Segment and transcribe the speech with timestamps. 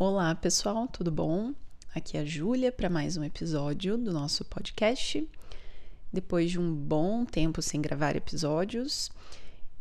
[0.00, 1.52] Olá, pessoal, tudo bom?
[1.92, 5.28] Aqui é a Júlia para mais um episódio do nosso podcast.
[6.12, 9.10] Depois de um bom tempo sem gravar episódios,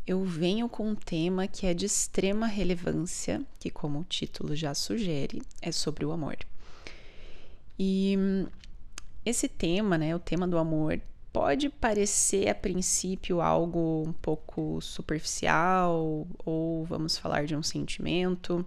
[0.07, 4.73] eu venho com um tema que é de extrema relevância, que, como o título já
[4.73, 6.37] sugere, é sobre o amor.
[7.77, 8.17] E
[9.23, 10.99] esse tema, né, o tema do amor,
[11.31, 18.65] pode parecer a princípio algo um pouco superficial, ou vamos falar de um sentimento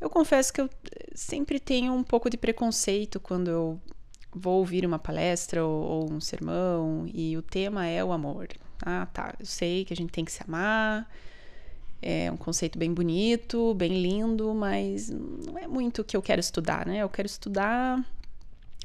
[0.00, 0.70] eu confesso que eu
[1.14, 3.80] sempre tenho um pouco de preconceito quando eu
[4.34, 8.48] vou ouvir uma palestra ou, ou um sermão e o tema é o amor.
[8.84, 11.08] Ah, tá, eu sei que a gente tem que se amar,
[12.02, 16.40] é um conceito bem bonito, bem lindo, mas não é muito o que eu quero
[16.40, 16.98] estudar, né?
[16.98, 18.04] Eu quero estudar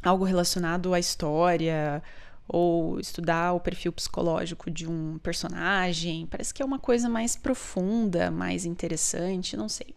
[0.01, 2.01] algo relacionado à história
[2.47, 6.25] ou estudar o perfil psicológico de um personagem.
[6.27, 9.93] Parece que é uma coisa mais profunda, mais interessante, não sei.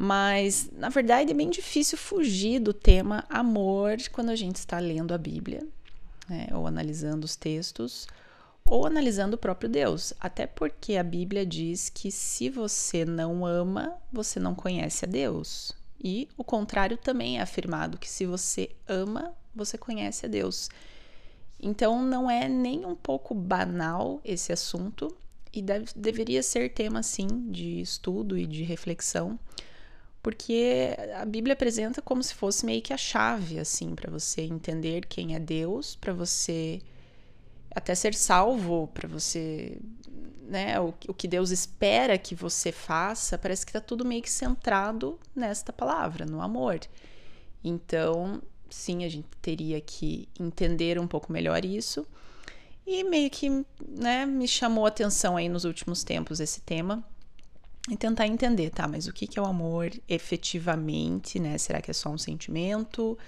[0.00, 5.12] Mas, na verdade, é bem difícil fugir do tema amor quando a gente está lendo
[5.12, 5.66] a Bíblia,
[6.28, 6.46] né?
[6.52, 8.06] ou analisando os textos,
[8.64, 10.14] ou analisando o próprio Deus.
[10.20, 15.72] Até porque a Bíblia diz que se você não ama, você não conhece a Deus.
[16.00, 20.70] E o contrário também é afirmado, que se você ama, você conhece a Deus.
[21.58, 25.12] Então não é nem um pouco banal esse assunto
[25.52, 29.36] e deve, deveria ser tema sim de estudo e de reflexão
[30.28, 35.06] porque a Bíblia apresenta como se fosse meio que a chave assim para você entender
[35.06, 36.82] quem é Deus, para você
[37.74, 39.78] até ser salvo, para você,
[40.46, 44.30] né, o, o, que Deus espera que você faça, parece que está tudo meio que
[44.30, 46.78] centrado nesta palavra, no amor.
[47.64, 52.06] Então, sim, a gente teria que entender um pouco melhor isso.
[52.86, 57.02] E meio que, né, me chamou a atenção aí nos últimos tempos esse tema
[57.88, 58.86] e tentar entender, tá?
[58.86, 61.56] Mas o que, é o amor efetivamente, né?
[61.58, 63.18] Será que é só um sentimento?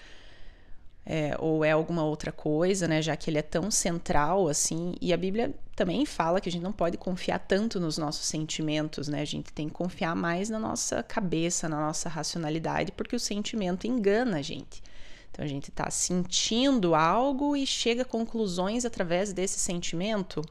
[1.05, 3.01] É, ou é alguma outra coisa, né?
[3.01, 4.95] Já que ele é tão central assim.
[5.01, 9.09] E a Bíblia também fala que a gente não pode confiar tanto nos nossos sentimentos,
[9.09, 9.23] né?
[9.23, 13.87] A gente tem que confiar mais na nossa cabeça, na nossa racionalidade, porque o sentimento
[13.87, 14.83] engana a gente.
[15.31, 20.43] Então a gente está sentindo algo e chega a conclusões através desse sentimento.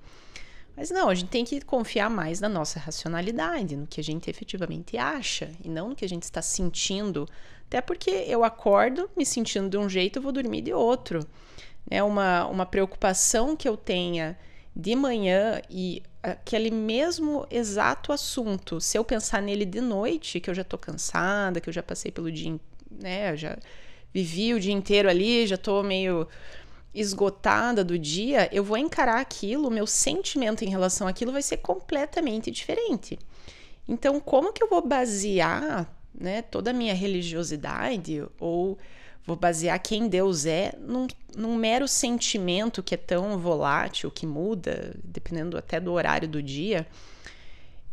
[0.79, 4.29] Mas não, a gente tem que confiar mais na nossa racionalidade, no que a gente
[4.29, 7.27] efetivamente acha e não no que a gente está sentindo.
[7.67, 11.27] Até porque eu acordo me sentindo de um jeito, eu vou dormir de outro.
[11.91, 14.39] É uma, uma preocupação que eu tenha
[14.73, 20.53] de manhã e aquele mesmo exato assunto, se eu pensar nele de noite, que eu
[20.53, 22.57] já estou cansada, que eu já passei pelo dia,
[22.89, 23.57] né, já
[24.13, 26.25] vivi o dia inteiro ali, já estou meio
[26.93, 31.57] esgotada do dia, eu vou encarar aquilo, o meu sentimento em relação àquilo vai ser
[31.57, 33.19] completamente diferente.
[33.87, 38.77] Então, como que eu vou basear né, toda a minha religiosidade ou
[39.25, 44.95] vou basear quem Deus é num, num, mero sentimento que é tão volátil, que muda,
[45.03, 46.87] dependendo até do horário do dia?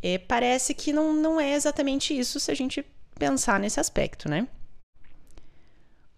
[0.02, 2.84] É, parece que não, não é exatamente isso se a gente
[3.18, 4.46] pensar nesse aspecto, né?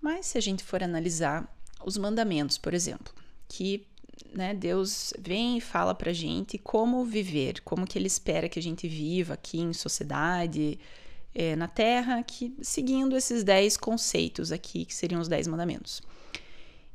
[0.01, 1.49] Mas se a gente for analisar
[1.85, 3.13] os mandamentos, por exemplo,
[3.49, 3.87] que
[4.33, 8.63] né, Deus vem e fala para gente como viver, como que Ele espera que a
[8.63, 10.79] gente viva aqui em sociedade,
[11.35, 16.03] é, na Terra, que seguindo esses dez conceitos aqui, que seriam os dez mandamentos.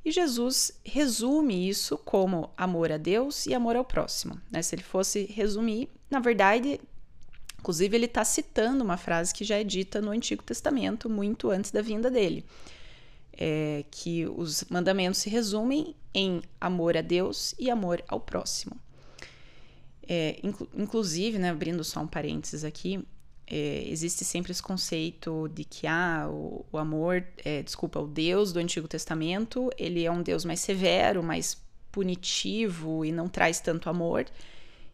[0.06, 4.40] E Jesus resume isso como amor a Deus e amor ao próximo.
[4.52, 4.62] Né?
[4.62, 6.80] Se ele fosse resumir, na verdade,
[7.58, 11.72] inclusive ele está citando uma frase que já é dita no Antigo Testamento, muito antes
[11.72, 12.46] da vinda dele
[13.38, 18.76] é, que os mandamentos se resumem em amor a Deus e amor ao próximo.
[20.08, 23.06] É, inclu inclusive, né, abrindo só um parênteses aqui,
[23.48, 28.54] é, existe sempre esse conceito de que ah, o, o amor, é, desculpa, o Deus
[28.54, 31.62] do Antigo Testamento, ele é um Deus mais severo, mais
[31.92, 34.26] punitivo e não traz tanto amor.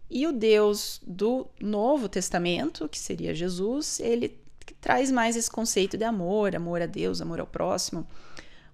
[0.10, 4.40] E o Deus do Novo Testamento, que seria Jesus, ele
[4.82, 8.08] traz mais esse conceito de amor, amor a Deus, amor ao próximo.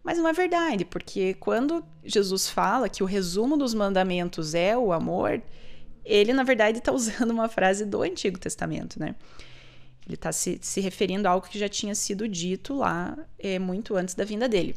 [0.06, 4.94] Mas não é verdade, porque quando Jesus fala que o resumo dos mandamentos é o
[4.94, 5.42] amor,
[6.06, 9.16] ele na verdade está usando uma frase do Antigo Testamento, né?
[10.06, 13.96] Ele está se, se, referindo a algo que já tinha sido dito lá é, muito
[13.96, 14.75] antes da vinda dele.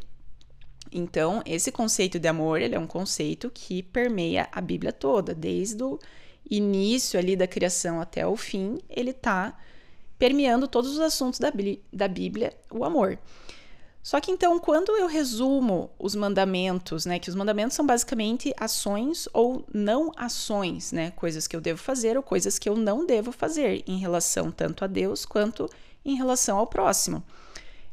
[0.90, 5.82] Então, esse conceito de amor, ele é um conceito que permeia a Bíblia toda, desde
[5.82, 5.98] o
[6.50, 9.54] início ali da criação até o fim, ele está
[10.19, 11.52] permeando todos os assuntos da,
[11.92, 13.19] da Bíblia, o amor.
[14.02, 19.28] Só que então, quando eu resumo os mandamentos, né, que os mandamentos são basicamente ações
[19.32, 23.32] ou não ações, né, coisas que eu devo fazer ou coisas que eu não devo
[23.32, 25.68] fazer em relação tanto a Deus quanto
[26.04, 27.22] em relação ao próximo.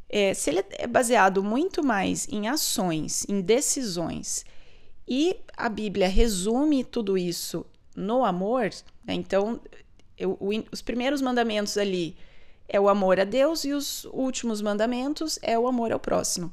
[0.07, 4.45] É, se ele é baseado muito mais em ações, em decisões,
[5.07, 7.65] e a Bíblia resume tudo isso
[7.95, 8.69] no amor,
[9.05, 9.13] né?
[9.13, 9.59] então
[10.17, 12.15] eu, o, os primeiros mandamentos ali
[12.67, 16.51] é o amor a Deus e os últimos mandamentos é o amor ao próximo.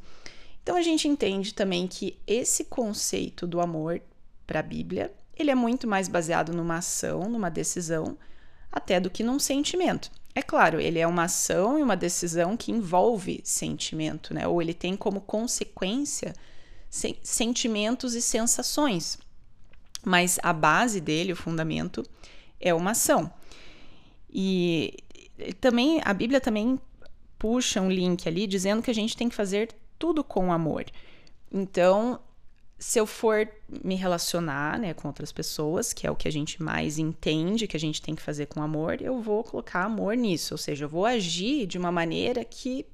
[0.63, 4.01] Então a gente entende também que esse conceito do amor
[4.47, 8.17] para a Bíblia, ele é muito mais baseado numa ação, numa decisão,
[8.71, 10.11] até do que num sentimento.
[10.35, 14.47] É claro, ele é uma ação e uma decisão que envolve sentimento, né?
[14.47, 16.33] Ou ele tem como consequência
[16.89, 19.19] se sentimentos e sensações.
[20.05, 22.03] Mas a base dele, o fundamento,
[22.59, 23.33] é uma ação.
[24.31, 24.95] E
[25.61, 26.79] também a Bíblia também
[27.39, 30.85] puxa um link ali dizendo que a gente tem que fazer tudo com amor.
[31.51, 32.21] Então,
[32.79, 33.49] se eu for
[33.85, 37.77] me relacionar né, com outras pessoas, que é o que a gente mais entende que
[37.77, 40.55] a gente tem que fazer com amor, eu vou colocar amor nisso.
[40.55, 42.85] Ou seja, eu vou agir de uma maneira que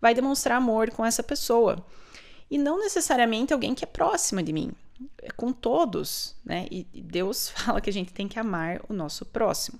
[0.00, 1.84] vai demonstrar amor com essa pessoa.
[2.50, 4.72] E não necessariamente alguém que é próxima de mim.
[5.22, 6.66] É com todos, né?
[6.70, 9.78] E Deus fala que a gente tem que amar o nosso próximo.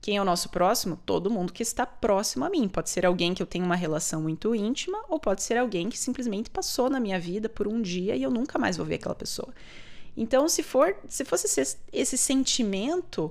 [0.00, 0.98] Quem é o nosso próximo?
[1.04, 2.68] Todo mundo que está próximo a mim.
[2.68, 5.98] Pode ser alguém que eu tenho uma relação muito íntima, ou pode ser alguém que
[5.98, 9.14] simplesmente passou na minha vida por um dia e eu nunca mais vou ver aquela
[9.14, 9.52] pessoa.
[10.16, 13.30] Então, se for, se fosse esse sentimento,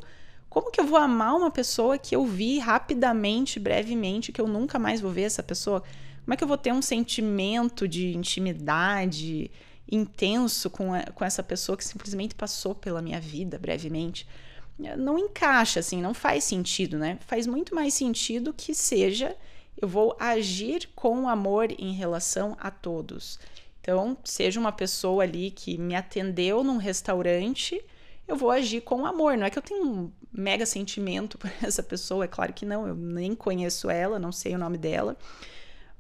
[0.50, 4.78] como que eu vou amar uma pessoa que eu vi rapidamente, brevemente, que eu nunca
[4.78, 5.82] mais vou ver essa pessoa?
[6.24, 9.52] Como é que eu vou ter um sentimento de intimidade
[9.92, 14.28] intenso com, a, com essa pessoa que simplesmente passou pela minha vida brevemente?
[14.77, 17.18] Não encaixa, assim, não faz sentido, né?
[17.25, 19.36] Faz muito mais sentido que seja
[19.81, 23.39] eu vou agir com amor em relação a todos.
[23.81, 27.83] Então, seja uma pessoa ali que me atendeu num restaurante,
[28.27, 29.38] eu vou agir com amor.
[29.38, 32.88] Não é que eu tenho um mega sentimento por essa pessoa, é claro que não,
[32.88, 35.18] eu nem conheço ela, não sei o nome dela.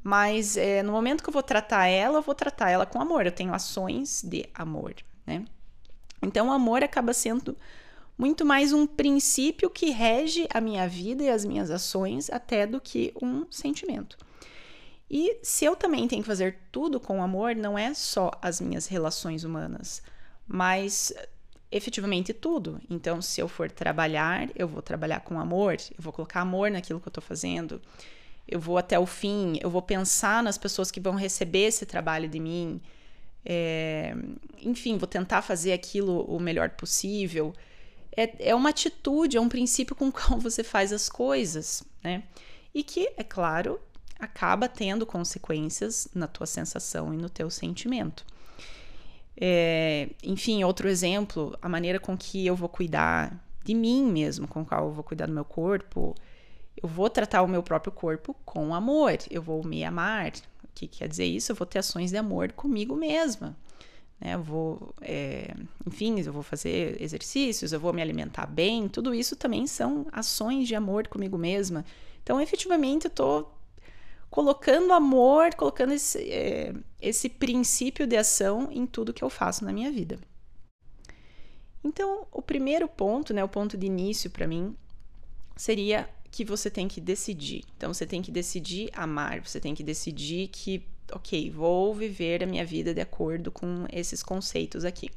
[0.01, 3.25] Mas é, no momento que eu vou tratar ela, eu vou tratar ela com amor.
[3.25, 4.95] Eu tenho ações de amor,
[5.25, 5.43] né?
[6.21, 7.57] Então, o amor acaba sendo
[8.17, 12.79] muito mais um princípio que rege a minha vida e as minhas ações até do
[12.79, 14.17] que um sentimento.
[15.09, 18.87] E se eu também tenho que fazer tudo com amor, não é só as minhas
[18.87, 20.01] relações humanas,
[20.47, 21.13] mas
[21.71, 22.81] efetivamente tudo.
[22.89, 26.99] Então, se eu for trabalhar, eu vou trabalhar com amor, eu vou colocar amor naquilo
[26.99, 27.81] que eu estou fazendo,
[28.47, 32.29] eu vou até o fim, eu vou pensar nas pessoas que vão receber esse trabalho
[32.29, 32.81] de mim.
[33.43, 34.15] É,
[34.61, 37.53] enfim, vou tentar fazer aquilo o melhor possível
[38.15, 42.23] é, é uma atitude, é um princípio com o qual você faz as coisas, né?
[42.73, 43.79] E que, é claro,
[44.19, 48.25] acaba tendo consequências na tua sensação e no teu sentimento.
[49.37, 54.63] É, enfim, outro exemplo, a maneira com que eu vou cuidar de mim mesmo, com
[54.63, 56.15] qual eu vou cuidar do meu corpo.
[56.81, 60.31] Eu vou tratar o meu próprio corpo com amor, eu vou me amar.
[60.63, 61.51] O que quer dizer isso?
[61.51, 63.55] Eu vou ter ações de amor comigo mesma
[64.19, 64.35] né?
[64.35, 65.53] Eu vou, é,
[65.85, 70.67] enfim, eu vou fazer exercícios, eu vou me alimentar bem, tudo isso também são ações
[70.67, 71.85] de amor comigo mesma.
[72.23, 73.51] Então, efetivamente, eu estou
[74.29, 79.71] colocando amor, colocando esse, é, esse princípio de ação em tudo que eu faço na
[79.71, 80.19] minha vida.
[81.83, 84.75] Então, o primeiro ponto, né, o ponto de início para mim,
[85.55, 87.63] seria que você tem que decidir.
[87.77, 92.47] Então, você tem que decidir amar, você tem que decidir que ok, vou viver a
[92.47, 95.09] minha vida de acordo com esses conceitos aqui.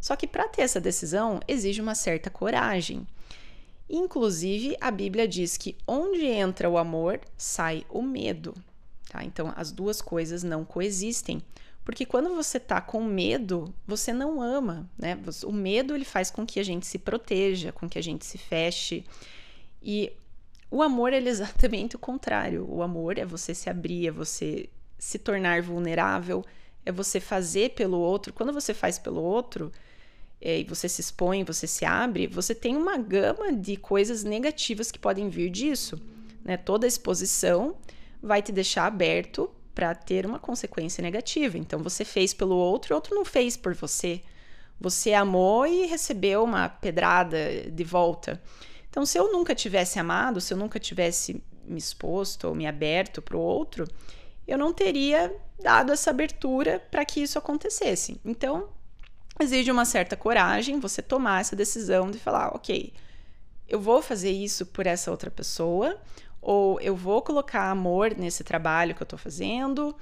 [0.00, 3.06] Só que para ter essa decisão exige uma certa coragem.
[3.88, 8.54] Inclusive, a Bíblia diz que onde entra o amor, sai o medo.
[9.08, 9.24] Tá?
[9.24, 11.42] Então, as duas coisas não coexistem.
[11.84, 15.18] Porque quando você está com medo, você não ama, né?
[15.42, 18.36] O medo ele faz com que a gente se proteja, com que a gente se
[18.36, 19.06] feche.
[19.82, 20.12] E
[20.70, 22.66] o amor é exatamente o contrário.
[22.68, 26.44] O amor é você se abrir, é você se tornar vulnerável,
[26.84, 28.32] é você fazer pelo outro.
[28.32, 29.72] Quando você faz pelo outro
[30.40, 34.90] é, e você se expõe, você se abre, você tem uma gama de coisas negativas
[34.90, 36.00] que podem vir disso.
[36.44, 36.56] Né?
[36.56, 37.76] Toda exposição
[38.22, 41.56] vai te deixar aberto para ter uma consequência negativa.
[41.56, 44.22] Então você fez pelo outro, o outro não fez por você.
[44.80, 47.38] Você amou e recebeu uma pedrada
[47.70, 48.40] de volta.
[48.88, 53.20] Então, se eu nunca tivesse amado, se eu nunca tivesse me exposto ou me aberto
[53.20, 53.86] para o outro,
[54.48, 58.18] eu não teria dado essa abertura para que isso acontecesse.
[58.24, 58.70] Então,
[59.38, 62.92] exige uma certa coragem você tomar essa decisão de falar, ok,
[63.68, 66.00] eu vou fazer isso por essa outra pessoa,
[66.40, 69.94] ou eu vou colocar amor nesse trabalho que eu estou fazendo,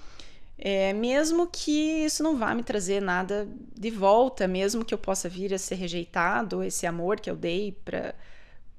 [0.57, 5.29] é, mesmo que isso não vá me trazer nada de volta, mesmo que eu possa
[5.29, 8.15] vir a ser rejeitado, esse amor que eu dei para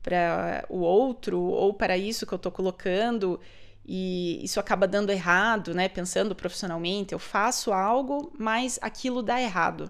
[0.01, 3.37] para o outro ou para isso que eu estou colocando
[3.87, 5.87] e isso acaba dando errado, né?
[5.87, 9.89] Pensando profissionalmente, eu faço algo, mas aquilo dá errado.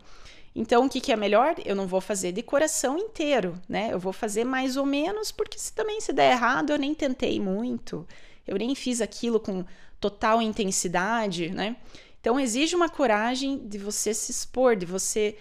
[0.56, 1.56] Então, o que, que é melhor?
[1.66, 3.90] Eu não vou fazer de coração inteiro, né?
[3.92, 7.40] Eu vou fazer mais ou menos, porque se também se der errado, eu nem tentei
[7.40, 8.08] muito,
[8.46, 9.66] eu nem fiz aquilo com
[10.00, 11.76] total intensidade, né?
[12.22, 15.38] Então, exige uma coragem de você se expor, de você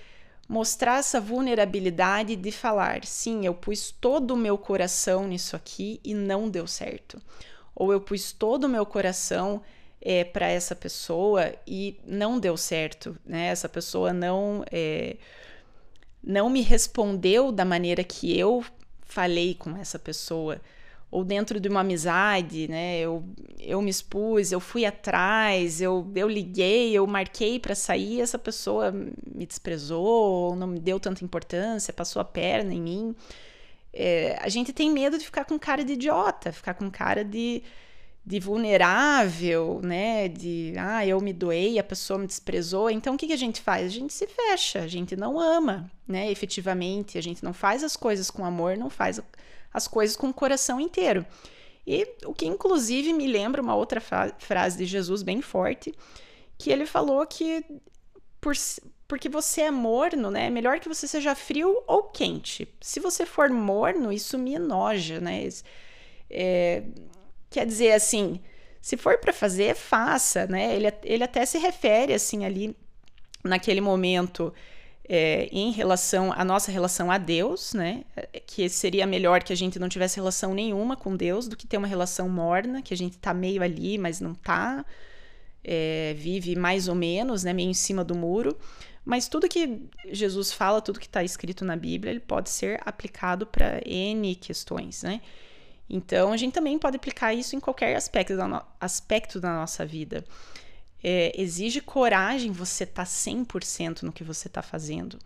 [0.49, 6.15] mostrar essa vulnerabilidade de falar: sim, eu pus todo o meu coração nisso aqui e
[6.15, 7.21] não deu certo.
[7.76, 9.62] Ou eu pus todo o meu coração
[10.00, 13.49] é, para essa pessoa e não deu certo, né?
[13.49, 15.16] Essa pessoa não é,
[16.23, 18.64] não me respondeu da maneira que eu
[19.02, 20.61] falei com essa pessoa
[21.11, 22.99] ou dentro de uma amizade, né?
[22.99, 23.25] Eu,
[23.59, 28.90] eu me expus, eu fui atrás, eu, eu liguei, eu marquei para sair, essa pessoa
[28.92, 33.16] me desprezou, não me deu tanta importância, passou a perna em mim.
[33.99, 37.62] É, a gente tem medo de ficar com cara de idiota, ficar com cara de,
[38.25, 40.29] de vulnerável, né?
[40.29, 42.91] De ah, eu me doei, a pessoa me desprezou.
[42.91, 43.87] Então o que, que a gente faz?
[43.87, 46.31] A gente se fecha, a gente não ama, né?
[46.31, 49.19] Efetivamente, a gente não faz as coisas com amor, não faz
[49.73, 51.25] as coisas com o coração inteiro.
[51.87, 54.00] E o que inclusive me lembra uma outra
[54.38, 55.95] frase de Jesus bem forte,
[56.59, 57.65] que ele falou que
[58.43, 58.55] por,
[59.09, 60.47] porque você é morno, né?
[60.47, 62.69] É melhor que você seja frio ou quente.
[62.81, 65.49] Se você for morno, isso me enoja, né?
[66.29, 66.83] É,
[67.51, 68.41] quer dizer assim,
[68.81, 70.75] se for para fazer, faça, né?
[70.75, 72.77] Ele, ele até se refere assim ali
[73.45, 74.53] naquele momento
[75.09, 78.05] é, em relação à nossa relação a Deus, né?
[78.47, 81.77] Que seria melhor que a gente não tivesse relação nenhuma com Deus do que ter
[81.77, 84.85] uma relação morna, que a gente tá meio ali, mas não tá,
[85.66, 87.52] é, vive mais ou menos, né?
[87.52, 88.56] Meio em cima do muro.
[89.04, 93.46] Mas tudo que Jesus fala, tudo que está escrito na Bíblia, ele pode ser aplicado
[93.46, 95.20] para N questões, né?
[95.88, 99.87] Então, a gente também pode aplicar isso em qualquer aspecto da, no aspecto da nossa
[99.87, 100.25] vida
[101.02, 105.18] é, exige coragem você estar tá 100% no que você está fazendo.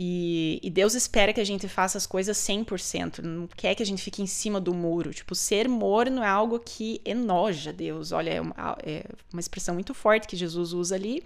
[0.00, 3.86] E, e, Deus espera que a gente faça as coisas 100%, não quer que a
[3.86, 5.12] gente fique em cima do muro.
[5.12, 8.12] Tipo, ser morno é algo que enoja Deus.
[8.12, 11.24] Olha, é uma, é uma expressão muito forte que Jesus usa ali,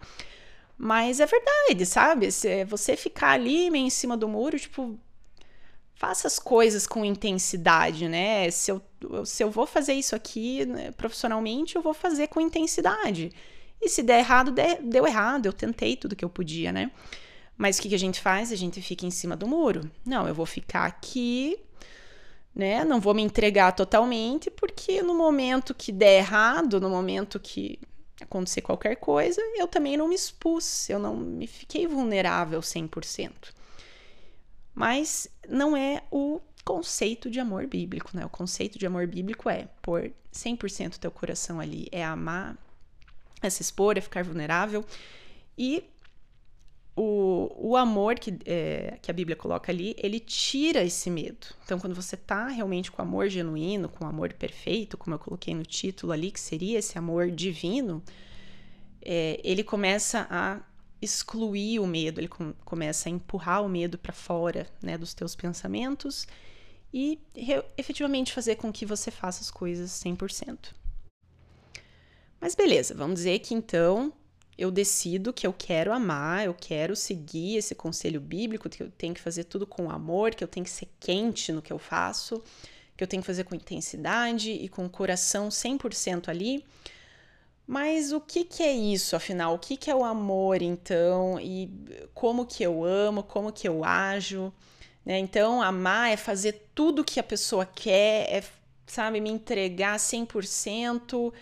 [0.79, 2.33] mas é verdade, sabe?
[2.33, 4.99] Se você ficar ali meio em cima do muro, tipo,
[5.95, 8.51] faça as coisas com intensidade, né?
[8.51, 8.83] Se eu,
[9.27, 13.33] se eu vou fazer isso aqui né, profissionalmente, eu vou fazer com intensidade.
[13.83, 14.51] E se der errado,
[14.83, 15.45] deu errado.
[15.45, 16.91] Eu tentei tudo que eu podia, né?
[17.63, 18.51] Mas o que, que a gente faz?
[18.51, 19.89] A gente fica em cima do muro.
[20.05, 21.57] Não, eu vou ficar aqui,
[22.53, 22.85] né?
[22.85, 27.79] Não vou me entregar totalmente, porque no momento que der errado, no momento que
[28.21, 33.31] acontecer qualquer coisa, eu também não me expus, eu não me fiquei vulnerável 100%.
[34.75, 38.27] Mas não é o conceito de amor bíblico, né?
[38.27, 42.59] O conceito de amor bíblico é pôr 100% teu coração ali, é amar
[43.41, 44.85] é se expor, é ficar vulnerável.
[45.57, 45.85] E
[46.95, 51.47] o, o amor que, é, que a Bíblia coloca ali, ele tira esse medo.
[51.65, 55.65] Então, quando você tá realmente com amor genuíno, com amor perfeito, como eu coloquei no
[55.65, 58.03] título ali, que seria esse amor divino,
[59.01, 60.61] é, ele começa a
[61.01, 65.35] excluir o medo, ele com, começa a empurrar o medo para fora né, dos teus
[65.35, 66.29] pensamentos
[66.95, 67.19] e
[67.77, 70.75] efetivamente fazer com que você faça as coisas 100%.
[72.41, 74.13] Mas beleza, vamos dizer que então
[74.57, 79.15] eu decido que eu quero amar, eu quero seguir esse conselho bíblico, que eu tenho
[79.15, 82.43] que fazer tudo com amor, que eu tenho que ser quente no que eu faço,
[82.97, 86.65] que eu tenho que fazer com intensidade e com o coração 100% ali.
[87.67, 89.55] Mas o que, que é isso, afinal?
[89.55, 91.41] O que, que é o amor, então?
[91.41, 91.71] E
[92.13, 94.53] como que eu amo, como que eu ajo?
[95.05, 95.19] Né?
[95.19, 98.45] Então, amar é fazer tudo que a pessoa quer, é,
[98.87, 101.33] sabe, me entregar 100%,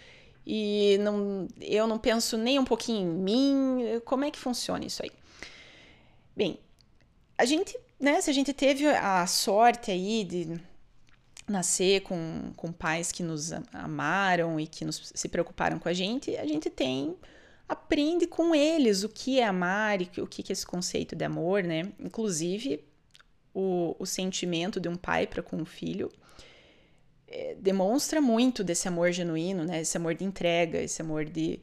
[0.46, 4.00] e não, eu não penso nem um pouquinho em mim.
[4.04, 5.10] Como é que funciona isso aí?
[6.36, 6.58] Bem,
[7.36, 10.60] a gente, né, se a gente teve a sorte aí de
[11.48, 16.36] nascer com, com pais que nos amaram e que nos, se preocuparam com a gente,
[16.36, 17.16] a gente tem
[17.68, 21.62] aprende com eles o que é amar e o que é esse conceito de amor,
[21.62, 21.92] né?
[22.00, 22.84] Inclusive
[23.54, 26.10] o, o sentimento de um pai para com o filho
[27.30, 29.80] é, demonstra muito desse amor genuíno, né?
[29.80, 31.60] Esse amor de entrega, esse amor de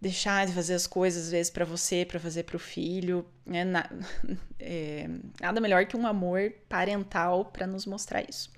[0.00, 3.64] deixar de fazer as coisas às vezes para você, para fazer para o filho, né?
[3.64, 3.88] Na,
[4.60, 5.08] é,
[5.40, 8.52] nada melhor que um amor parental para nos mostrar isso.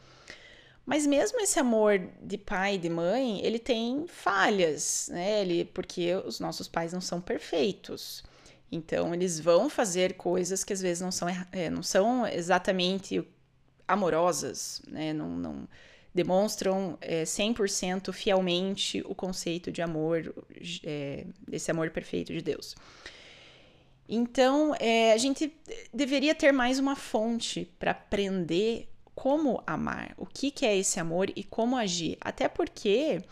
[0.84, 5.40] Mas mesmo esse amor de pai e de mãe, ele tem falhas, né?
[5.42, 8.24] Ele, porque os nossos pais não são perfeitos.
[8.70, 13.24] Então, eles vão fazer coisas que às vezes não são, é, não são exatamente
[13.86, 15.12] amorosas, né?
[15.12, 15.68] Não, não
[16.16, 20.34] demonstram é, 100% fielmente o conceito de amor,
[20.82, 22.74] é, desse amor perfeito de Deus.
[24.08, 25.52] Então, é, a gente
[25.92, 31.30] deveria ter mais uma fonte para aprender como amar, o que, que é esse amor
[31.34, 32.16] e como agir.
[32.20, 33.22] Até porque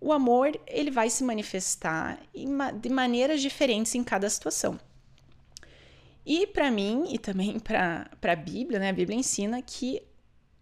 [0.00, 2.20] o amor ele vai se manifestar
[2.80, 4.78] de maneiras diferentes em cada situação.
[6.24, 10.02] E para mim, e também para a Bíblia, né, a Bíblia ensina que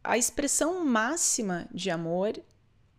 [0.02, 2.40] a expressão máxima de amor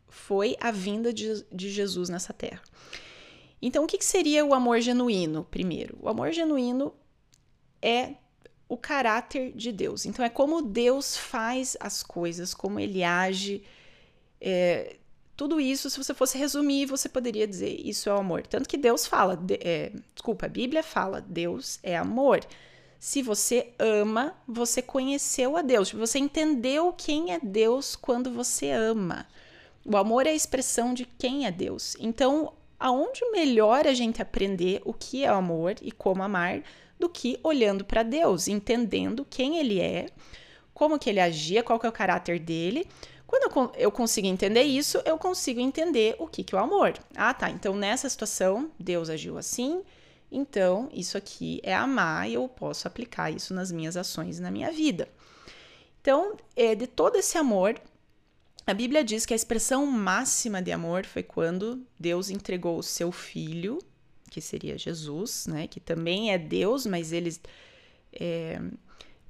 [0.08, 2.62] foi a vinda de, de Jesus nessa terra.
[3.62, 5.98] Então, o que, que seria o amor genuíno, primeiro?
[6.02, 6.94] O amor genuíno
[7.82, 8.16] é
[8.68, 10.06] o caráter de Deus.
[10.06, 13.64] Então, é como Deus faz as coisas, como ele age.
[14.40, 14.98] É,
[15.36, 18.46] tudo isso, se você fosse resumir, você poderia dizer isso é o amor.
[18.48, 22.42] Tanto que Deus fala, de, é, desculpa, a Bíblia fala, Deus é amor.
[23.02, 29.26] Se você ama, você conheceu a Deus, você entendeu quem é Deus quando você ama.
[29.84, 31.98] O amor é a expressão de quem é Deus.
[32.00, 36.62] Então, aonde melhor a gente aprender o que é amor e como amar
[37.00, 40.06] do que olhando para Deus, entendendo quem ele é,
[40.72, 42.86] como que ele agia, qual que é o caráter dele.
[43.26, 46.94] Quando eu, eu consigo entender isso, eu consigo entender o que, que é o amor.
[47.16, 47.50] Ah, tá.
[47.50, 49.82] Então, nessa situação, Deus agiu assim.
[50.32, 54.72] Então, isso aqui é amar e eu posso aplicar isso nas minhas ações na minha
[54.72, 55.10] vida.
[56.00, 57.80] Então, é, de todo esse amor,
[58.66, 63.12] a Bíblia diz que a expressão máxima de amor foi quando Deus entregou o seu
[63.12, 63.80] filho
[64.32, 65.68] que seria Jesus, né?
[65.68, 67.40] Que também é Deus, mas eles
[68.14, 68.62] é,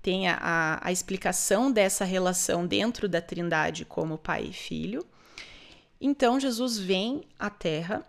[0.01, 5.03] têm a, a explicação dessa relação dentro da Trindade como Pai e Filho.
[5.99, 8.05] Então Jesus vem à Terra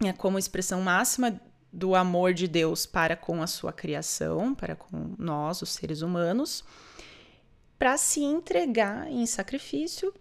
[0.00, 1.40] né, como expressão máxima
[1.72, 6.62] do amor de Deus para com a sua criação, para com nós, os seres humanos,
[7.78, 10.12] para se entregar em sacrifício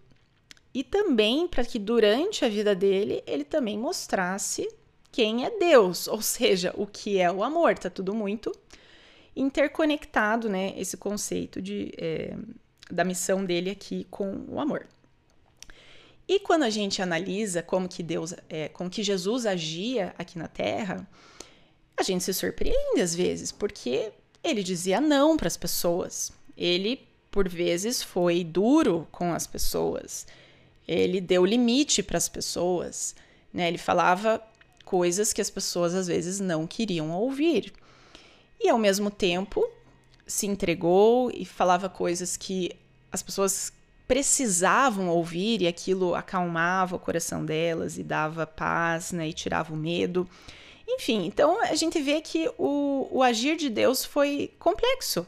[0.73, 4.67] e também para que durante a vida dele ele também mostrasse
[5.11, 7.77] quem é Deus, ou seja, o que é o amor.
[7.77, 8.51] Tá tudo muito
[9.35, 10.73] interconectado, né?
[10.77, 12.35] Esse conceito de, é,
[12.89, 14.87] da missão dele aqui com o amor.
[16.27, 20.47] E quando a gente analisa como que Deus, é, como que Jesus agia aqui na
[20.47, 21.05] Terra,
[22.01, 24.11] a gente se surpreende às vezes, porque
[24.43, 26.31] ele dizia não para as pessoas.
[26.57, 30.27] Ele, por vezes, foi duro com as pessoas.
[30.87, 33.15] Ele deu limite para as pessoas.
[33.53, 33.67] Né?
[33.67, 34.41] Ele falava
[34.83, 37.71] coisas que as pessoas às vezes não queriam ouvir.
[38.59, 39.67] E ao mesmo tempo
[40.25, 42.71] se entregou e falava coisas que
[43.11, 43.71] as pessoas
[44.07, 49.77] precisavam ouvir e aquilo acalmava o coração delas e dava paz, né, e tirava o
[49.77, 50.27] medo.
[50.93, 55.25] Enfim, então a gente vê que o, o agir de Deus foi complexo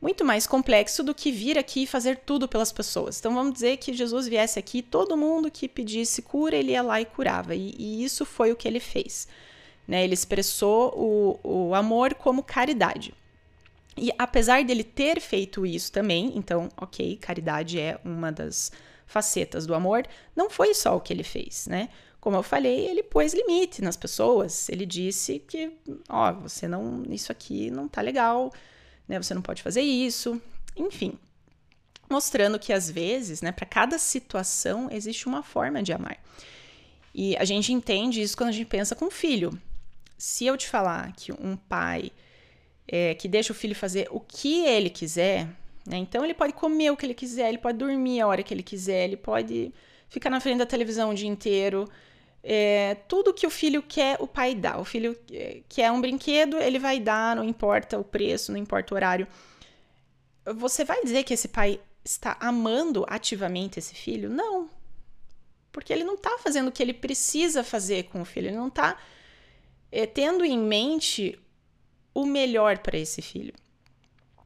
[0.00, 3.18] muito mais complexo do que vir aqui e fazer tudo pelas pessoas.
[3.18, 7.00] Então vamos dizer que Jesus viesse aqui, todo mundo que pedisse cura, ele ia lá
[7.00, 7.54] e curava.
[7.54, 9.26] E, e isso foi o que ele fez.
[9.86, 10.04] Né?
[10.04, 13.12] Ele expressou o, o amor como caridade.
[13.96, 18.70] E apesar dele ter feito isso também, então, ok, caridade é uma das
[19.04, 21.88] facetas do amor, não foi só o que ele fez, né?
[22.28, 24.68] Como eu falei, ele pôs limite nas pessoas.
[24.68, 25.72] Ele disse que,
[26.10, 28.52] ó, você não, isso aqui não tá legal,
[29.08, 29.16] né?
[29.16, 30.38] Você não pode fazer isso,
[30.76, 31.14] enfim.
[32.10, 36.18] Mostrando que às vezes, né, para cada situação existe uma forma de amar.
[37.14, 39.58] E a gente entende isso quando a gente pensa com o filho.
[40.18, 42.12] Se eu te falar que um pai
[42.86, 45.48] é, que deixa o filho fazer o que ele quiser,
[45.86, 45.96] né?
[45.96, 48.62] Então ele pode comer o que ele quiser, ele pode dormir a hora que ele
[48.62, 49.72] quiser, ele pode
[50.10, 51.88] ficar na frente da televisão o dia inteiro,
[52.42, 54.78] é, tudo que o filho quer, o pai dá.
[54.78, 58.94] O filho é, quer um brinquedo, ele vai dar, não importa o preço, não importa
[58.94, 59.26] o horário.
[60.56, 64.30] Você vai dizer que esse pai está amando ativamente esse filho?
[64.30, 64.70] Não.
[65.70, 68.68] Porque ele não está fazendo o que ele precisa fazer com o filho, ele não
[68.68, 68.98] está
[69.92, 71.38] é, tendo em mente
[72.14, 73.54] o melhor para esse filho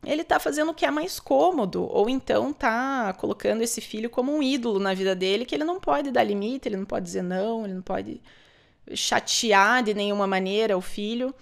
[0.05, 4.35] ele tá fazendo o que é mais cômodo, ou então tá colocando esse filho como
[4.35, 7.23] um ídolo na vida dele, que ele não pode dar limite, ele não pode dizer
[7.23, 8.21] não, ele não pode
[8.95, 11.35] chatear de nenhuma maneira o filho.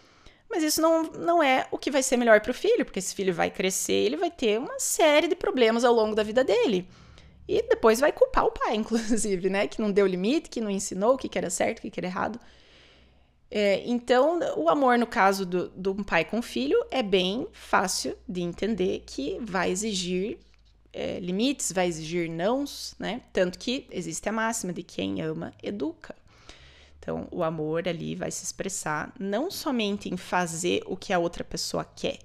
[0.50, 3.14] Mas isso não, não é o que vai ser melhor para o filho, porque esse
[3.14, 6.88] filho vai crescer, ele vai ter uma série de problemas ao longo da vida dele.
[7.48, 9.66] E depois vai culpar o pai, inclusive, né?
[9.68, 12.38] Que não deu limite, que não ensinou o que era certo, o que era errado.
[13.50, 18.42] É, então, o amor, no caso do, do pai com filho, é bem fácil de
[18.42, 20.38] entender que vai exigir
[20.92, 23.22] é, limites, vai exigir nãos, né?
[23.32, 26.14] Tanto que existe a máxima de quem ama, educa.
[26.98, 31.42] Então, o amor ali vai se expressar não somente em fazer o que a outra
[31.44, 32.18] pessoa quer,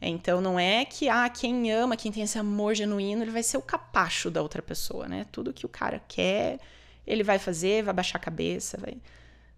[0.00, 3.58] Então não é que ah, quem ama, quem tem esse amor genuíno, ele vai ser
[3.58, 5.26] o capacho da outra pessoa, né?
[5.32, 6.60] Tudo que o cara quer,
[7.06, 8.96] ele vai fazer, vai baixar a cabeça, vai.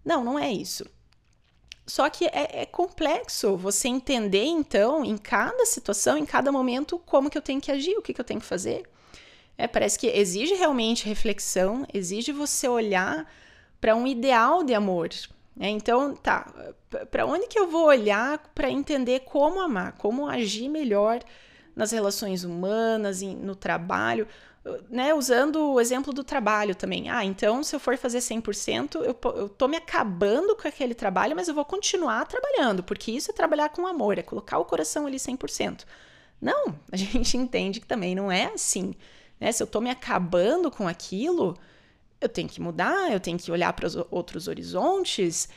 [0.05, 0.85] Não, não é isso.
[1.91, 7.29] Só que é, é, complexo você entender, então, em cada situação, em cada momento, como
[7.29, 8.83] que eu tenho que agir, o que, que eu tenho que fazer.
[9.57, 13.29] É, parece que exige realmente reflexão, exige você olhar
[13.81, 15.09] para um ideal de amor.
[15.53, 15.67] Né?
[15.67, 16.49] Então, tá,
[17.11, 21.19] para onde que eu vou olhar para entender como amar, como agir melhor
[21.75, 24.29] nas relações humanas, no trabalho?
[24.89, 27.09] Né, usando o exemplo do trabalho também.
[27.09, 31.35] Ah, então se eu for fazer 100%, eu, eu tô me acabando com aquele trabalho,
[31.35, 35.07] mas eu vou continuar trabalhando, porque isso é trabalhar com amor, é colocar o coração
[35.07, 35.85] ali 100%.
[36.39, 38.93] Não, a gente entende que também não é assim.
[39.39, 39.51] Né?
[39.51, 41.57] Se eu tô me acabando com aquilo,
[42.19, 45.49] eu tenho que mudar, eu tenho que olhar para os outros horizontes.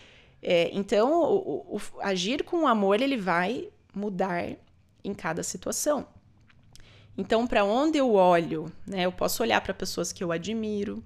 [0.42, 4.56] É, então, o, o, o, agir com amor, ele vai mudar
[5.04, 6.06] em cada situação.
[7.16, 9.04] Então, para onde eu olho, né?
[9.06, 11.02] Eu posso olhar para pessoas que eu admiro,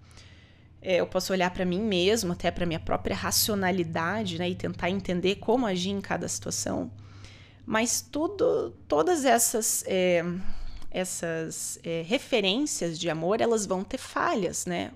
[0.81, 4.49] é, eu posso olhar para mim mesmo, até para minha própria racionalidade, né?
[4.49, 6.91] E tentar entender como agir em cada situação.
[7.67, 10.25] Mas tudo, todas essas é,
[10.91, 14.91] essas é, referências de amor, elas vão ter falhas, né?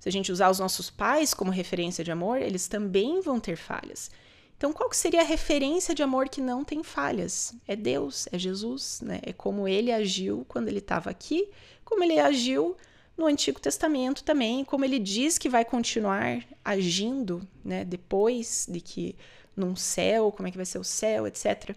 [0.00, 3.56] Se a gente usar os nossos pais como referência de amor, eles também vão ter
[3.56, 4.10] falhas.
[4.58, 7.54] Então, qual que seria a referência de amor que não tem falhas?
[7.66, 9.20] É Deus, é Jesus, né?
[9.22, 11.48] É como ele agiu quando ele estava aqui,
[11.84, 12.76] como ele agiu
[13.16, 17.84] no Antigo Testamento também, como ele diz que vai continuar agindo, né?
[17.84, 19.14] Depois de que
[19.54, 21.76] num céu, como é que vai ser o céu, etc.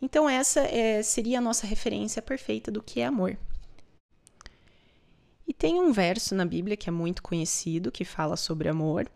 [0.00, 3.36] Então, essa é, seria a nossa referência perfeita do que é amor.
[5.46, 9.10] E tem um verso na Bíblia que é muito conhecido, que fala sobre amor,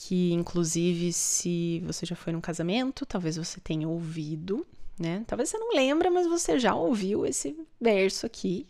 [0.00, 4.64] que inclusive se você já foi num casamento, talvez você tenha ouvido,
[4.96, 5.24] né?
[5.26, 8.64] Talvez você não lembra, mas você já ouviu esse verso aqui,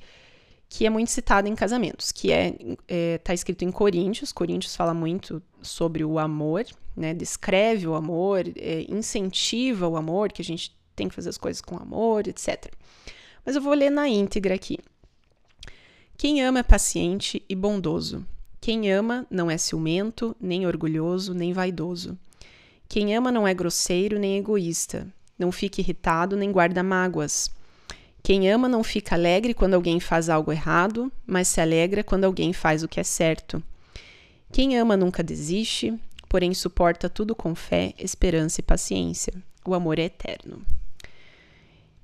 [0.71, 2.55] que é muito citado em casamentos, que é,
[2.88, 4.33] é tá escrito em Coríntios.
[4.33, 6.64] Coríntios fala muito sobre o amor,
[6.97, 7.12] né?
[7.12, 11.61] Descreve o amor, é, incentiva o amor, que a gente tem que fazer as coisas
[11.61, 12.73] com amor, etc.
[13.45, 14.79] Mas eu vou ler na íntegra aqui.
[16.17, 18.27] Quem ama é paciente e bondoso.
[18.61, 22.18] Quem ama não é ciumento, nem orgulhoso, nem vaidoso.
[22.88, 25.07] Quem ama não é grosseiro nem egoísta.
[25.38, 27.51] Não fica irritado nem guarda mágoas.
[28.23, 32.53] Quem ama não fica alegre quando alguém faz algo errado, mas se alegra quando alguém
[32.53, 33.62] faz o que é certo.
[34.53, 35.94] Quem ama nunca desiste,
[36.29, 39.33] porém suporta tudo com fé, esperança e paciência.
[39.64, 40.62] O amor é eterno.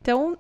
[0.01, 0.39] Então,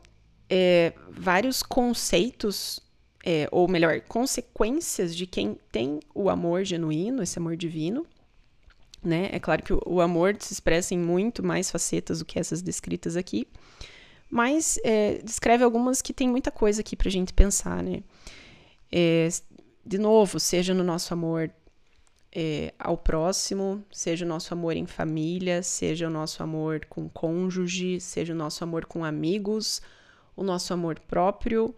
[0.48, 2.80] é, vários conceitos
[3.26, 8.06] é, ou melhor, consequências de quem tem o amor genuíno, esse amor divino.
[9.02, 9.30] Né?
[9.32, 13.16] É claro que o, amor se expressa em muito mais facetas do que essas descritas
[13.16, 13.48] aqui,
[14.30, 17.82] mas é, descreve algumas que tem muita coisa aqui para a gente pensar.
[17.82, 18.02] Né?
[18.92, 19.28] É,
[19.86, 21.50] de novo, seja no nosso amor
[22.30, 28.00] é, ao próximo, seja o nosso amor em família, seja o nosso amor com cônjuge,
[28.00, 29.80] seja o nosso amor com amigos,
[30.36, 31.74] o nosso amor próprio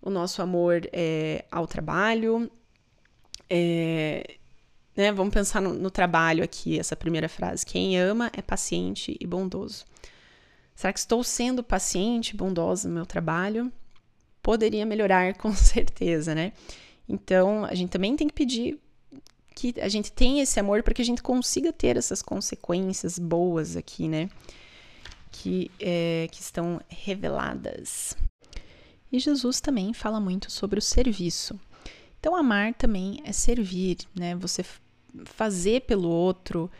[0.00, 2.50] o nosso amor é, ao trabalho.
[3.50, 4.36] É,
[4.96, 7.64] né, vamos pensar no, no, trabalho aqui, essa primeira frase.
[7.64, 9.84] Quem ama é paciente e bondoso.
[10.74, 13.72] Será que estou sendo paciente e bondosa no meu trabalho?
[14.42, 16.52] Poderia melhorar, com certeza, né?
[17.08, 18.78] Então, a gente também tem que pedir
[19.54, 23.76] que a gente tenha esse amor para que a gente consiga ter essas consequências boas
[23.76, 24.28] aqui, né?
[25.32, 28.16] Que, é, que estão reveladas.
[29.10, 31.58] E Jesus também fala muito sobre o serviço.
[32.20, 34.34] Então, amar também é servir, né?
[34.36, 34.64] Você
[35.24, 36.70] fazer pelo outro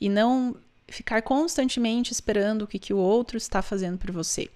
[0.00, 0.56] e não
[0.88, 4.48] ficar constantemente esperando o que, que o outro está fazendo por você.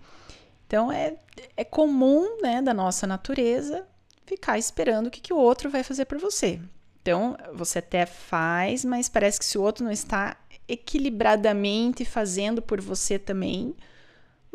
[0.67, 1.17] Então, é,
[1.57, 3.87] é comum, né, da nossa natureza
[4.27, 6.61] ficar esperando o que, que o outro vai fazer por você.
[7.03, 12.81] Então, você até faz, mas parece que se o outro não está equilibradamente fazendo por
[12.81, 13.75] você também,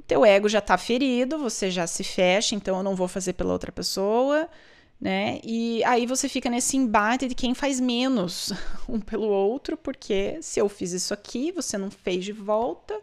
[0.10, 3.54] teu ego já está ferido, você já se fecha, então eu não vou fazer pela
[3.54, 4.50] outra pessoa,
[5.00, 5.40] né?
[5.44, 8.52] E aí você fica nesse embate de quem faz menos
[8.90, 13.00] um pelo outro, porque se eu fiz isso aqui, você não fez de volta,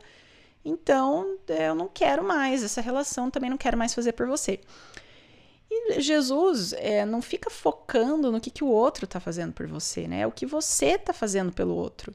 [0.64, 4.58] então eu não quero mais essa relação, também não quero mais fazer por você.
[5.70, 10.08] E Jesus é, não fica focando no que, que o outro está fazendo por você,
[10.08, 10.22] né?
[10.22, 12.12] É o que você está fazendo pelo outro.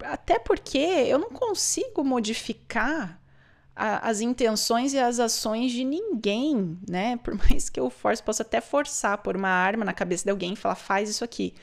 [0.00, 3.18] Até porque eu não consigo modificar
[3.74, 7.16] a, as intenções e as ações de ninguém, né?
[7.22, 10.52] Por mais que eu force, possa até forçar por uma arma na cabeça de alguém
[10.52, 11.54] e falar, faz isso aqui.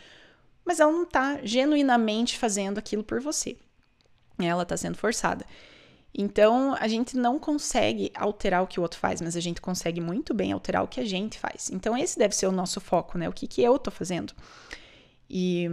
[0.65, 3.57] Mas ela não está genuinamente fazendo aquilo por você.
[4.39, 5.45] Ela está sendo forçada.
[6.13, 10.01] Então, a gente não consegue alterar o que o outro faz, mas a gente consegue
[10.01, 11.69] muito bem alterar o que a gente faz.
[11.71, 13.29] Então, esse deve ser o nosso foco, né?
[13.29, 14.33] O que, que eu tô fazendo.
[15.29, 15.67] E,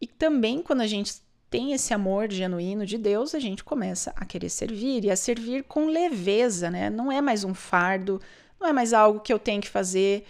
[0.00, 1.21] e também, quando a gente
[1.52, 5.64] tem esse amor genuíno de Deus, a gente começa a querer servir e a servir
[5.64, 6.88] com leveza, né?
[6.88, 8.18] Não é mais um fardo,
[8.58, 10.24] não é mais algo que eu tenho que fazer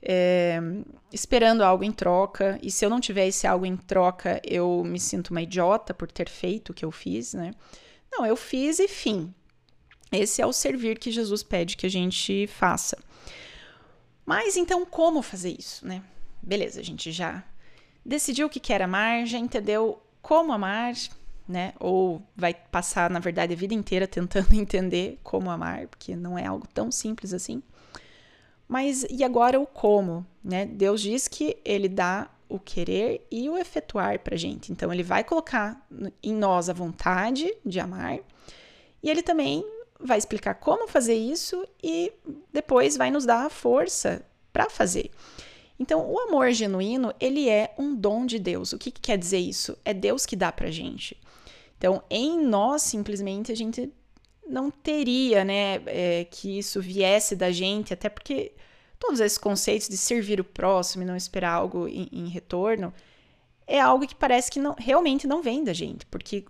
[0.00, 0.60] é,
[1.12, 2.60] esperando algo em troca.
[2.62, 6.08] E se eu não tiver esse algo em troca, eu me sinto uma idiota por
[6.12, 7.50] ter feito o que eu fiz, né?
[8.08, 9.34] Não, eu fiz e fim.
[10.12, 12.96] Esse é o servir que Jesus pede que a gente faça.
[14.24, 16.04] Mas então, como fazer isso, né?
[16.40, 17.42] Beleza, a gente já
[18.06, 20.94] decidiu o que quer amar, já entendeu como amar,
[21.48, 21.72] né?
[21.80, 26.46] Ou vai passar, na verdade, a vida inteira tentando entender como amar, porque não é
[26.46, 27.62] algo tão simples assim.
[28.66, 30.66] Mas e agora o como, né?
[30.66, 34.72] Deus diz que ele dá o querer e o efetuar para gente.
[34.72, 35.86] Então, ele vai colocar
[36.22, 38.20] em nós a vontade de amar
[39.02, 39.64] e ele também
[40.00, 42.12] vai explicar como fazer isso e
[42.52, 45.10] depois vai nos dar a força para fazer.
[45.78, 48.72] Então, o amor genuíno, ele é um dom de Deus.
[48.72, 49.78] O que, que quer dizer isso?
[49.84, 51.16] É Deus que dá pra gente.
[51.76, 53.92] Então, em nós, simplesmente, a gente
[54.48, 58.52] não teria, né, é, que isso viesse da gente, até porque
[58.98, 62.92] todos esses conceitos de servir o próximo e não esperar algo em, em retorno
[63.66, 66.44] é algo que parece que não, realmente não vem da gente, porque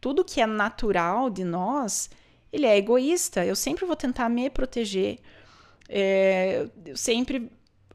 [0.00, 2.08] tudo que é natural de nós,
[2.52, 3.44] ele é egoísta.
[3.44, 5.18] Eu sempre vou tentar me proteger,
[5.88, 7.50] é, eu sempre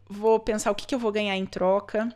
[0.09, 2.13] vou pensar o que, que eu vou ganhar em troca.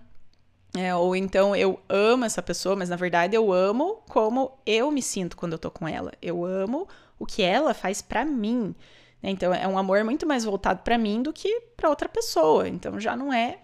[0.77, 5.01] É, ou então eu amo essa pessoa, mas na verdade eu amo como eu me
[5.01, 6.11] sinto quando eu tô com ela.
[6.21, 8.75] Eu amo o que ela faz para mim.
[9.21, 9.31] Né?
[9.31, 12.67] Então é um amor muito mais voltado para mim do que para outra pessoa.
[12.67, 13.59] Então já não é,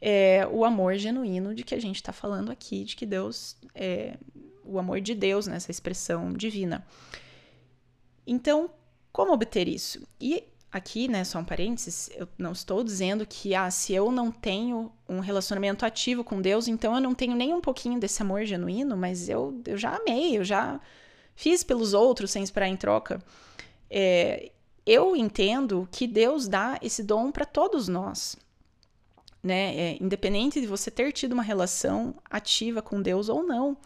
[0.00, 4.16] é, o amor genuíno de que a gente está falando aqui, de que Deus é
[4.64, 6.84] o amor de Deus nessa expressão divina.
[8.26, 8.70] Então,
[9.12, 10.06] como obter isso?
[10.20, 10.44] E
[10.76, 14.90] aqui, né, só um parênteses, eu não estou dizendo que ah, se eu não tenho
[15.08, 18.96] um relacionamento ativo com Deus, então eu não tenho nem um pouquinho desse amor genuíno,
[18.96, 20.80] mas eu, eu já amei, eu já
[21.36, 23.22] fiz pelos outros sem esperar em troca.
[23.88, 24.50] É,
[24.84, 28.36] eu entendo que Deus dá esse dom para todos nós.
[29.40, 29.76] Né?
[29.76, 33.76] É, independente de você ter tido uma relação ativa com Deus ou não.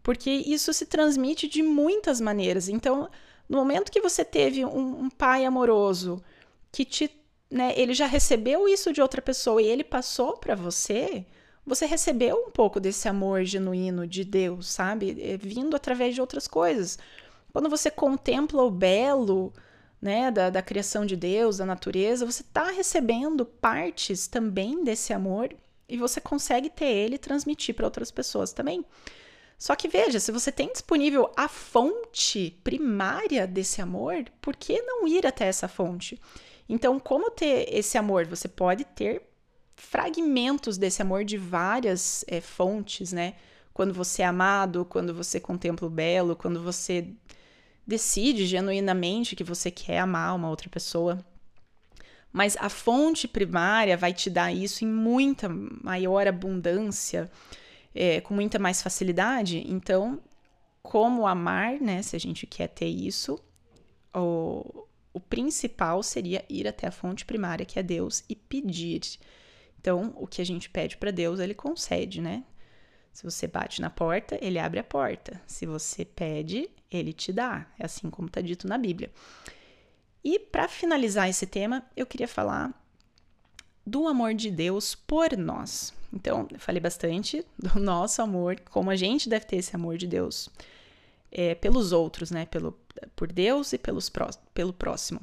[0.00, 2.68] Porque isso se transmite de muitas maneiras.
[2.68, 3.10] Então,
[3.50, 6.22] no momento que você teve um, um pai amoroso
[6.70, 7.10] que te,
[7.50, 11.26] né, ele já recebeu isso de outra pessoa e ele passou para você,
[11.66, 15.20] você recebeu um pouco desse amor genuíno de Deus, sabe?
[15.20, 16.96] É, vindo através de outras coisas.
[17.52, 19.52] Quando você contempla o belo,
[20.00, 25.52] né, da, da criação de Deus, da natureza, você está recebendo partes também desse amor
[25.88, 28.84] e você consegue ter ele e transmitir para outras pessoas também.
[29.60, 35.06] Só que veja, se você tem disponível a fonte primária desse amor, por que não
[35.06, 36.18] ir até essa fonte?
[36.66, 38.24] Então, como ter esse amor?
[38.24, 39.20] Você pode ter
[39.76, 43.34] fragmentos desse amor de várias é, fontes, né?
[43.74, 47.08] Quando você é amado, quando você contempla o belo, quando você
[47.86, 51.22] decide genuinamente que você quer amar uma outra pessoa.
[52.32, 57.30] Mas a fonte primária vai te dar isso em muita maior abundância,
[57.94, 59.64] é, com muita mais facilidade.
[59.66, 60.20] Então,
[60.82, 62.02] como amar, né?
[62.02, 63.38] Se a gente quer ter isso,
[64.14, 69.02] o, o principal seria ir até a fonte primária, que é Deus, e pedir.
[69.78, 72.44] Então, o que a gente pede para Deus, ele concede, né?
[73.12, 75.40] Se você bate na porta, ele abre a porta.
[75.46, 77.66] Se você pede, ele te dá.
[77.78, 79.10] É assim como está dito na Bíblia.
[80.22, 82.72] E para finalizar esse tema, eu queria falar
[83.86, 85.92] do amor de Deus por nós.
[86.12, 90.06] Então, eu falei bastante do nosso amor, como a gente deve ter esse amor de
[90.06, 90.48] Deus
[91.30, 92.46] é, pelos outros, né?
[92.46, 92.78] Pelo,
[93.14, 95.20] por Deus e pelos pró pelo próximo.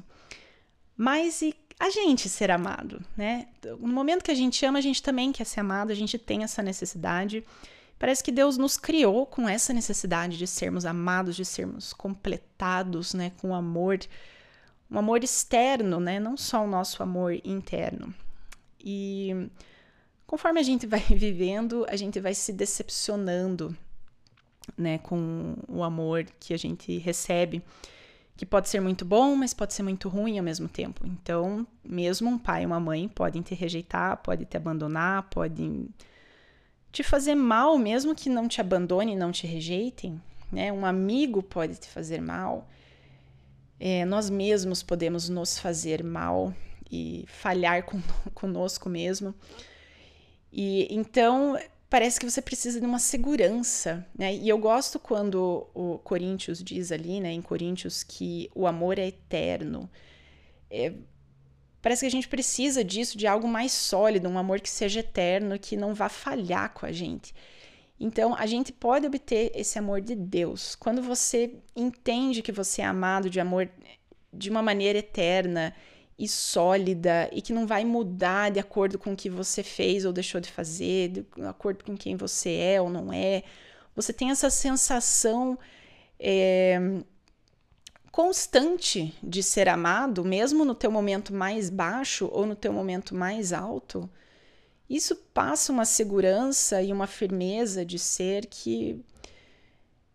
[0.96, 3.46] Mas e a gente ser amado, né?
[3.78, 6.42] No momento que a gente ama, a gente também quer ser amado, a gente tem
[6.42, 7.44] essa necessidade.
[7.98, 13.32] Parece que Deus nos criou com essa necessidade de sermos amados, de sermos completados, né,
[13.40, 13.98] com amor,
[14.90, 18.12] um amor externo, né, não só o nosso amor interno.
[18.80, 19.48] E
[20.28, 23.74] conforme a gente vai vivendo, a gente vai se decepcionando,
[24.76, 27.62] né, com o amor que a gente recebe,
[28.36, 31.04] que pode ser muito bom, mas pode ser muito ruim ao mesmo tempo.
[31.04, 35.88] Então, mesmo um pai e uma mãe podem te rejeitar, podem te abandonar, podem
[36.92, 40.20] te fazer mal, mesmo que não te abandone, não te rejeitem,
[40.52, 40.70] né?
[40.72, 42.68] Um amigo pode te fazer mal.
[43.80, 46.54] É, nós mesmos podemos nos fazer mal
[46.90, 48.00] e falhar com,
[48.34, 49.34] conosco mesmo.
[50.52, 51.58] E então
[51.90, 54.34] parece que você precisa de uma segurança, né?
[54.34, 59.06] E eu gosto quando o Coríntios diz ali, né, em Coríntios, que o amor é
[59.06, 59.90] eterno.
[60.70, 60.92] É,
[61.80, 65.58] parece que a gente precisa disso, de algo mais sólido, um amor que seja eterno,
[65.58, 67.34] que não vá falhar com a gente.
[68.00, 72.84] Então, a gente pode obter esse amor de Deus quando você entende que você é
[72.84, 73.68] amado de amor
[74.32, 75.74] de uma maneira eterna
[76.18, 80.12] e sólida e que não vai mudar de acordo com o que você fez ou
[80.12, 83.44] deixou de fazer, de acordo com quem você é ou não é.
[83.94, 85.58] Você tem essa sensação
[86.18, 86.80] é,
[88.10, 93.52] constante de ser amado, mesmo no teu momento mais baixo ou no teu momento mais
[93.52, 94.10] alto.
[94.90, 99.04] Isso passa uma segurança e uma firmeza de ser que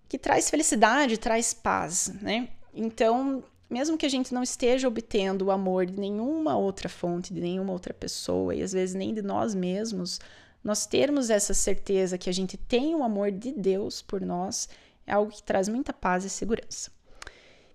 [0.10, 2.50] que traz felicidade, traz paz, né?
[2.72, 7.42] Então, mesmo que a gente não esteja obtendo o amor de nenhuma outra fonte, de
[7.42, 10.20] nenhuma outra pessoa, e às vezes nem de nós mesmos,
[10.64, 14.70] nós termos essa certeza que a gente tem o amor de Deus por nós
[15.08, 16.92] é algo que traz muita paz e segurança.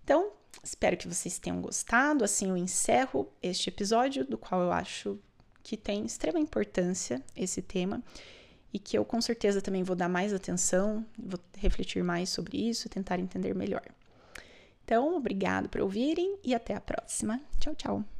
[0.04, 0.30] Então,
[0.62, 2.24] espero que vocês tenham gostado.
[2.24, 5.18] Assim eu encerro este episódio, do qual eu acho
[5.64, 8.00] que tem extrema importância esse tema
[8.72, 12.88] e que eu com certeza também vou dar mais atenção, vou refletir mais sobre isso,
[12.88, 13.82] tentar entender melhor.
[14.88, 17.42] Então, obrigado por ouvirem e até a próxima.
[17.60, 18.17] Tchau, tchau.